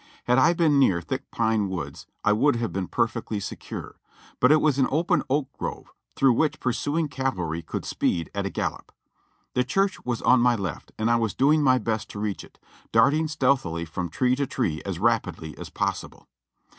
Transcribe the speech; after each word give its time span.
Had 0.23 0.39
I 0.39 0.53
been 0.53 0.79
near 0.79 0.99
thick 0.99 1.29
pine 1.29 1.69
woods 1.69 2.07
I 2.23 2.33
would 2.33 2.55
have 2.55 2.73
been 2.73 2.87
perfectly 2.87 3.39
secure, 3.39 3.99
but 4.39 4.51
it 4.51 4.59
was 4.59 4.79
an 4.79 4.87
open 4.89 5.21
oak 5.29 5.55
grove, 5.59 5.91
through 6.15 6.33
which 6.33 6.59
pursuing 6.59 7.07
cavalry 7.07 7.61
could 7.61 7.85
speed 7.85 8.31
at 8.33 8.43
a 8.47 8.49
gallop. 8.49 8.91
The 9.53 9.63
church 9.63 10.03
was 10.03 10.23
on 10.23 10.39
my 10.39 10.55
left 10.55 10.91
and 10.97 11.11
I 11.11 11.17
was 11.17 11.35
doing 11.35 11.61
my 11.61 11.77
best 11.77 12.09
to 12.09 12.19
reach 12.19 12.43
it, 12.43 12.57
darting 12.91 13.27
stealthily 13.27 13.85
from 13.85 14.09
tree 14.09 14.35
to 14.37 14.47
tree 14.47 14.81
as 14.87 14.97
rapidly 14.97 15.55
as 15.59 15.69
possible. 15.69 16.27